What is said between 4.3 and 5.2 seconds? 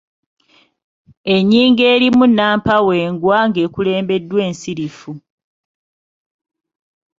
ensirifu.